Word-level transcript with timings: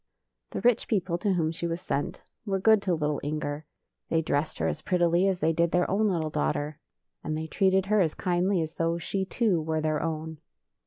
The 0.49 0.61
rich 0.61 0.87
people, 0.87 1.19
to 1.19 1.33
whom 1.33 1.51
she 1.51 1.67
was 1.67 1.79
sent, 1.79 2.21
were 2.43 2.59
good 2.59 2.81
to 2.81 2.95
little 2.95 3.21
Inger. 3.23 3.65
They 4.09 4.23
dressed 4.23 4.57
her 4.57 4.67
as 4.67 4.81
prettily 4.81 5.27
as 5.27 5.41
they 5.41 5.53
did 5.53 5.69
their 5.69 5.87
own 5.87 6.07
little 6.07 6.31
daugh 6.31 6.53
ter, 6.53 6.79
and 7.23 7.37
they 7.37 7.45
treated 7.45 7.85
her 7.85 8.01
as 8.01 8.15
kindly 8.15 8.63
as 8.63 8.73
though 8.73 8.97
she, 8.97 9.25
too, 9.25 9.61
were 9.61 9.79
their 9.79 10.01
own. 10.01 10.39